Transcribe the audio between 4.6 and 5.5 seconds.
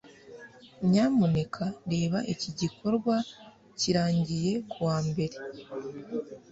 kuwa mbere